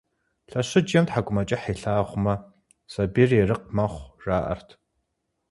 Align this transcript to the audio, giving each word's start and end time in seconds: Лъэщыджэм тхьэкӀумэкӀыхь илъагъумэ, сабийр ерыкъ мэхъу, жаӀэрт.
Лъэщыджэм 0.51 1.05
тхьэкӀумэкӀыхь 1.07 1.67
илъагъумэ, 1.71 2.33
сабийр 2.91 3.31
ерыкъ 3.41 3.67
мэхъу, 3.75 4.11
жаӀэрт. 4.21 4.69